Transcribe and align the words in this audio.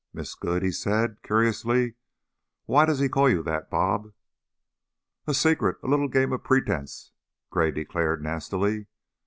"'Miss 0.13 0.33
Good'?" 0.33 0.63
he 0.63 0.71
said, 0.71 1.21
curiously. 1.21 1.93
"Why 2.65 2.85
does 2.87 2.97
he 2.97 3.07
call 3.07 3.29
you 3.29 3.43
that, 3.43 3.69
'Bob'?" 3.69 4.13
"A 5.27 5.33
secret! 5.35 5.77
A 5.83 5.87
little 5.87 6.07
game 6.07 6.33
of 6.33 6.43
pretense," 6.43 7.11
Gray 7.51 7.69
declared, 7.69 8.23
nastily. 8.23 8.87